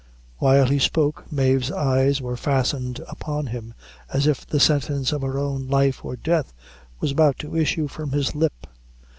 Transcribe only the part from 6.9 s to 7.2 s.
was